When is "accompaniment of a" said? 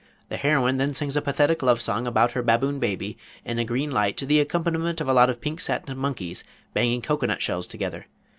4.39-5.13